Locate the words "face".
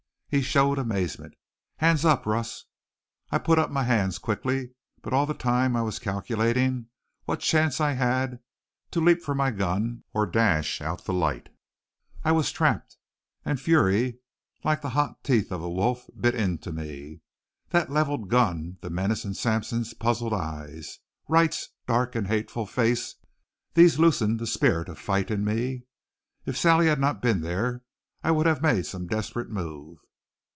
22.65-23.15